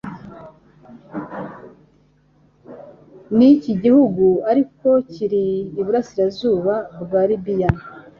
Niki 3.35 3.71
gihugu 3.83 4.25
Ariko 4.51 4.87
kiri 5.11 5.43
Iburasirazuba 5.81 6.75
bwa 7.03 7.21
Libiya 7.29 7.69